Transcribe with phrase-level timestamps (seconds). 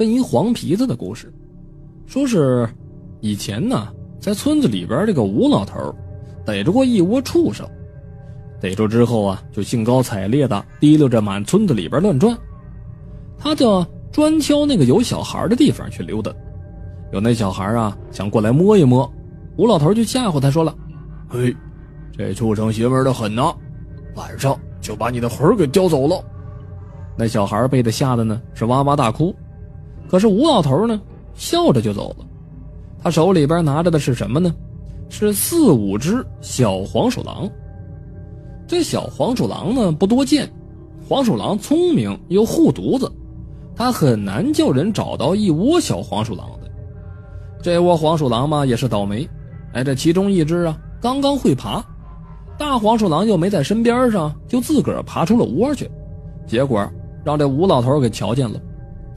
[0.00, 1.30] 跟一黄皮子的故事，
[2.06, 2.66] 说是
[3.20, 5.94] 以前呢，在村子里边这个吴老头
[6.42, 7.68] 逮着过一窝畜生，
[8.62, 12.34] 逮住之后啊，就兴高采烈的提溜着满村子里边乱转，
[13.36, 16.32] 他就专挑那个有小孩的地方去溜达。
[17.12, 19.06] 有那小孩啊，想过来摸一摸，
[19.58, 20.74] 吴老头就吓唬他说了
[21.28, 21.54] ：“嘿，
[22.16, 23.54] 这畜生邪门的很呐，
[24.14, 26.24] 晚上就把你的魂给叼走了。”
[27.18, 29.36] 那小孩被他吓得呢是哇哇大哭，
[30.10, 31.00] 可是吴老头呢
[31.34, 32.26] 笑着就走了。
[33.00, 34.52] 他手里边拿着的是什么呢？
[35.08, 37.48] 是四五只小黄鼠狼。
[38.66, 40.50] 这小黄鼠狼呢不多见，
[41.08, 43.10] 黄鼠狼聪明又护犊子，
[43.76, 46.68] 它很难叫人找到一窝小黄鼠狼的。
[47.62, 49.28] 这窝黄鼠狼嘛也是倒霉，
[49.72, 51.84] 哎，这其中一只啊刚刚会爬，
[52.58, 55.88] 大黄鼠狼又没在身边上，就自个儿爬出了窝去，
[56.48, 56.84] 结果。
[57.22, 58.58] 让这吴老头给瞧见了，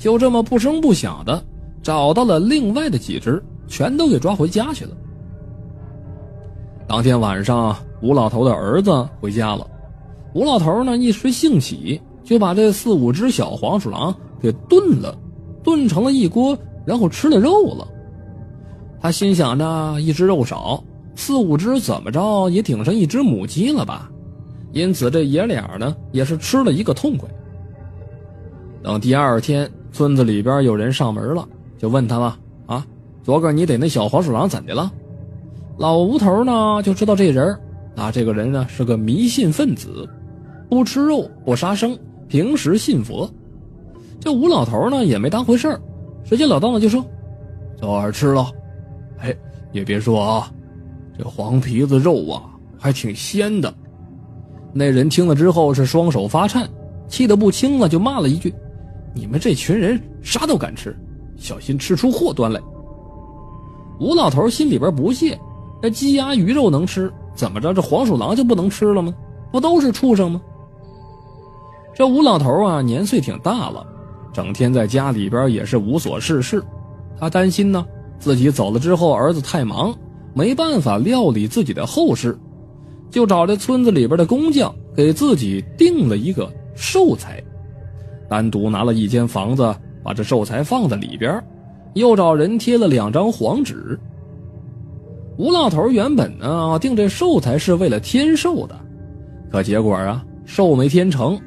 [0.04, 1.42] 就这么不声不响的
[1.82, 4.92] 找到了另外的几只，全都给抓回家去了。
[6.86, 9.66] 当天晚上，吴老头的儿子回家了，
[10.34, 15.18] 吴老头呢一时兴起，就把这四五只小黄鼠狼给炖了，
[15.64, 17.88] 炖成了一锅，然后吃了肉了。
[19.00, 20.84] 他心想着，一只肉少，
[21.16, 24.12] 四五只怎么着也顶上一只母鸡了吧？
[24.74, 27.30] 因此，这爷俩呢也是吃了一个痛快。
[28.84, 32.84] 等第二天，村子里边有人上门了，就问他了：“啊，
[33.22, 34.92] 昨个你逮那小黄鼠狼怎的了？”
[35.78, 37.56] 老吴头呢就知道这人，
[37.96, 40.10] 啊，这个人呢是个迷信分子，
[40.68, 41.96] 不吃肉，不杀生，
[42.28, 43.30] 平时信佛。
[44.20, 45.80] 这吴老头呢也没当回事儿，
[46.24, 47.06] 直接了当的就说
[47.78, 48.50] ：“昨儿吃了，
[49.20, 49.36] 哎，
[49.72, 50.52] 也别说啊，
[51.16, 52.50] 这黄皮子肉啊
[52.80, 53.72] 还挺鲜的。”
[54.74, 56.68] 那人听了之后是双手发颤，
[57.08, 58.52] 气得不轻了，就骂了一句。
[59.14, 60.96] 你们这群人啥都敢吃，
[61.38, 62.60] 小心吃出祸端来。
[64.00, 65.40] 吴老头心里边不屑，
[65.82, 69.14] 这鸡鸭鱼肉能吃，怎么着这黄鼠狼就不能吃了吗？
[69.52, 70.42] 不都是畜生吗？
[71.94, 73.86] 这吴老头啊，年岁挺大了，
[74.34, 76.64] 整天在家里边也是无所事事。
[77.20, 77.86] 他担心呢，
[78.18, 79.96] 自己走了之后儿子太忙，
[80.34, 82.36] 没办法料理自己的后事，
[83.12, 87.42] 就找这村子里边的工匠给自己定了一个寿材。
[88.30, 91.44] 单独拿了一间房子，把这寿材放在里边，
[91.94, 93.98] 又找人贴了两张黄纸。
[95.38, 98.76] 吴老头原本呢定这寿材是为了添寿的，
[99.52, 101.40] 可结果啊寿没添成，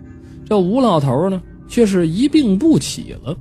[0.44, 3.36] 这吴老头呢却是一病不起了。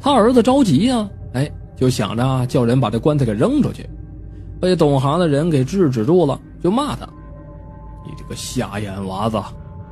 [0.00, 3.88] 他儿子着急呀，哎，就想着叫人把这棺材给扔出去，
[4.60, 7.08] 被懂行的人给制止住了，就骂他
[8.06, 9.42] ：“你这个瞎眼娃子，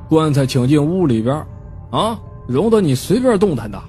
[0.07, 1.43] 棺材请进屋里边。”
[1.93, 3.79] 啊，容得你随便动弹的？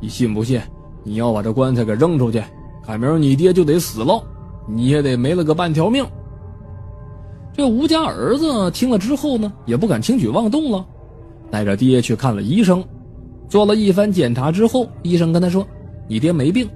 [0.00, 0.58] 你信不信？
[1.02, 2.42] 你要把这棺材给扔出去，
[2.82, 4.18] 看明你爹就得死了，
[4.66, 6.02] 你也得没了个半条命。
[7.52, 10.82] 这吴家儿子听了之后呢，也不敢轻举妄动了，
[11.50, 12.82] 带着爹去看了医生，
[13.46, 15.66] 做了一番检查之后，医生跟他说
[16.08, 16.66] ：“你爹没病。”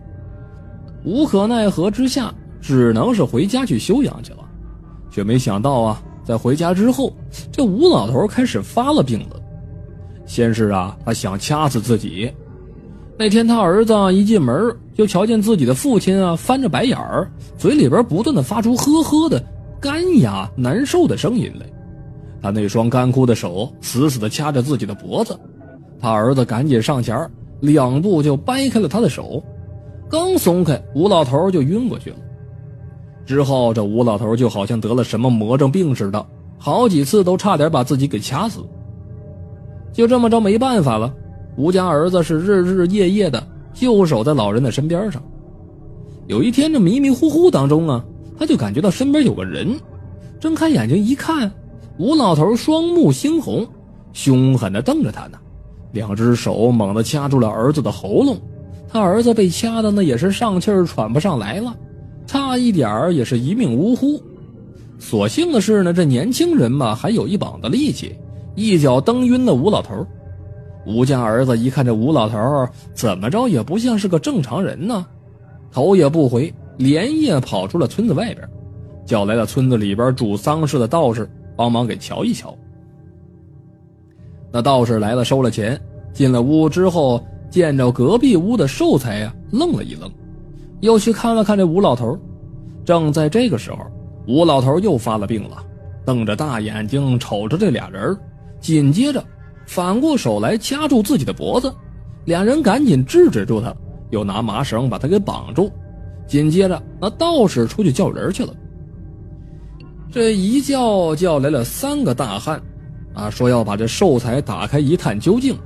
[1.03, 2.31] 无可奈何之下，
[2.61, 4.41] 只能是回家去休养去了，
[5.11, 7.11] 却没想到啊，在回家之后，
[7.51, 9.38] 这吴老头开始发了病了。
[10.29, 12.31] 先是啊，他想掐死自己。
[13.19, 19.43] 那天他儿子一进门，就瞧见自己的父亲啊翻着白眼儿，嘴里边不断的发出呵呵的
[19.81, 21.67] 干哑难受的声音来。
[22.41, 25.37] 他那双干枯的手死死的掐着自己的脖子。
[26.01, 27.29] 他儿子赶紧上前，
[27.59, 29.43] 两步就掰开了他的手。
[30.09, 32.17] 刚松开，吴老头就晕过去了。
[33.27, 36.25] 之后，这吴老头就好像得了什么魔怔病似的，
[36.57, 38.61] 好几次都差点把自己给掐死。
[39.93, 41.13] 就这么着，没办法了。
[41.57, 43.45] 吴家儿子是日日夜夜的
[43.75, 45.23] 就守在老人的身边上。
[46.27, 48.05] 有一天，这迷迷糊糊当中啊，
[48.39, 49.75] 他就感觉到身边有个人。
[50.39, 51.51] 睁开眼睛一看，
[51.99, 53.67] 吴老头双目猩红，
[54.13, 55.39] 凶狠地瞪着他呢，
[55.91, 58.37] 两只手猛地掐住了儿子的喉咙。
[58.89, 61.75] 他儿子被掐的呢也是上气儿喘不上来了，
[62.27, 64.23] 差一点儿也是一命呜呼。
[64.99, 68.15] 所幸的是呢，这年轻人嘛还有一膀子力气。
[68.59, 70.05] 一脚蹬晕了吴老头，
[70.85, 72.37] 吴家儿子一看这吴老头
[72.93, 75.07] 怎么着也不像是个正常人呢，
[75.71, 78.49] 头也不回，连夜跑出了村子外边，
[79.07, 82.53] 叫来了村子里边主丧事的道士帮忙给瞧一瞧。
[84.51, 85.81] 那道士来了，收了钱，
[86.13, 90.11] 进了屋之后，见着隔壁屋的寿材呀，愣了一愣，
[90.81, 92.19] 又去看了看这吴老头。
[92.85, 93.79] 正在这个时候，
[94.27, 95.65] 吴老头又发了病了，
[96.05, 98.19] 瞪着大眼睛瞅着这俩人
[98.61, 99.25] 紧接着，
[99.67, 101.73] 反过手来掐住自己的脖子，
[102.25, 103.75] 两人赶紧制止住他，
[104.11, 105.71] 又拿麻绳把他给绑住。
[106.27, 108.55] 紧接着，那道士出去叫人去了。
[110.11, 112.61] 这一叫叫来了三个大汉，
[113.15, 115.57] 啊，说要把这寿材打开一探究竟。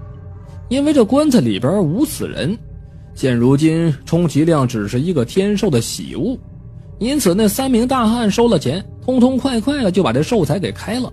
[0.68, 2.56] 因为这棺材里边无死人，
[3.14, 6.38] 现如今充其量只是一个天寿的喜物，
[6.98, 11.12] 因此那三名大汉收了钱，痛痛快快的就把这寿材给开了。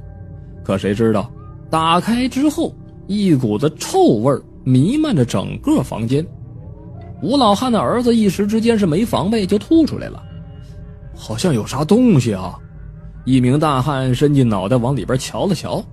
[0.64, 1.30] 可谁知道，
[1.70, 2.74] 打开之后，
[3.08, 4.34] 一股子臭味
[4.64, 6.26] 弥漫着整个房间。
[7.22, 10.24] 吴老汉的儿子一时之间是没防备，就吐出来了，
[11.16, 12.58] 好像有啥东西啊！
[13.26, 15.84] 一名大汉伸进脑袋往里边瞧了瞧，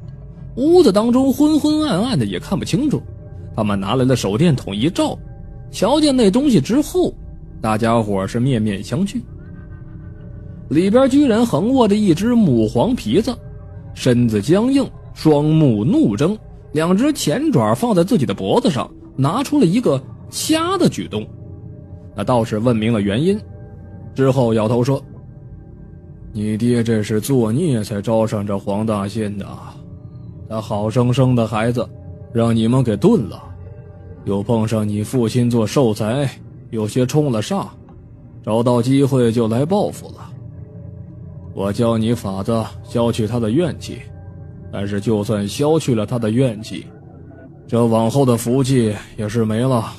[0.55, 3.03] 屋子当中昏昏暗暗的，也看不清楚。
[3.55, 5.19] 他们拿来了手电筒一照，
[5.71, 7.13] 瞧见那东西之后，
[7.61, 9.21] 大家伙是面面相觑。
[10.69, 13.37] 里边居然横卧着一只母黄皮子，
[13.95, 16.39] 身子僵硬，双目怒睁，
[16.73, 20.01] 两只前爪放在自己的脖子上，拿出了一个。
[20.29, 21.25] 瞎的举动，
[22.17, 23.41] 那道士问明了原因，
[24.13, 25.01] 之后摇头说
[26.35, 29.47] ：“你爹这是作孽才招上这黄大仙的，
[30.49, 31.89] 他好生生的孩子，
[32.33, 33.41] 让你们给炖了，
[34.25, 36.29] 又碰上你父亲做寿材，
[36.71, 37.67] 有些冲了煞，
[38.45, 40.29] 找到机会就来报复了。
[41.55, 44.01] 我教你法子消去他的怨气，
[44.79, 46.85] 但是就算消去了他的怨气，
[47.67, 49.91] 这往后的福气也是没了。”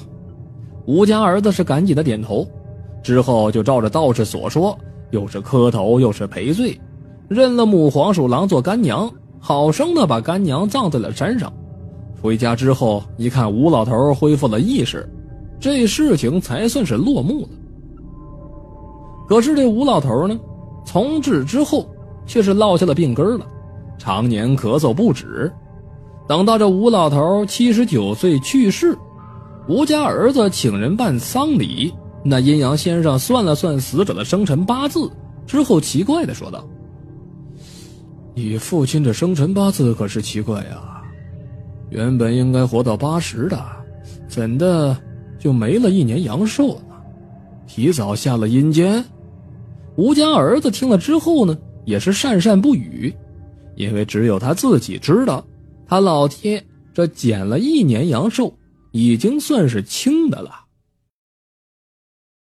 [0.86, 2.48] 吴家儿子是赶紧的点头，
[3.02, 4.78] 之后就照着道士所说，
[5.10, 6.80] 又是磕头又是赔罪，
[7.28, 11.52] 认了母黄鼠狼做干娘，好生的把干娘葬在了山上。
[12.22, 15.10] 回家之后一看，吴老头恢复了意识，
[15.60, 17.50] 这事情才算是落幕了。
[19.28, 20.40] 可是这吴老头呢，
[20.86, 21.84] 从治之后
[22.28, 23.48] 却是落下了病根了，
[23.98, 25.52] 常年咳嗽不止。
[26.28, 28.98] 等到这吴老头七十九岁去世。
[29.70, 35.12] 吴家儿子请人办丧礼，那阴阳先生算了算死者的生辰八字
[35.46, 36.66] 之后，奇怪的说道
[38.34, 41.02] ：“你父亲的生辰八字可是奇怪呀，
[41.90, 43.62] 原本应该活到八十的，
[44.30, 44.96] 怎的
[45.38, 46.96] 就没了一年阳寿呢？
[47.68, 49.04] 提早下了阴间。”
[49.98, 53.14] 吴家儿子听了之后呢，也是讪讪不语，
[53.78, 55.48] 因为只有他自己知道，
[55.88, 56.62] 他老天
[56.94, 58.54] 这减了一年阳寿。
[58.92, 60.50] 已经算是轻的了。